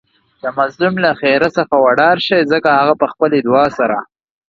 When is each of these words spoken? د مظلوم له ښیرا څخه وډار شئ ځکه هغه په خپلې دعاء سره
د 0.43 0.45
مظلوم 0.57 0.93
له 1.03 1.09
ښیرا 1.19 1.49
څخه 1.57 1.75
وډار 1.85 2.17
شئ 2.27 2.41
ځکه 2.53 2.69
هغه 2.79 2.93
په 3.01 3.05
خپلې 3.11 3.37
دعاء 3.47 3.69
سره 3.79 3.97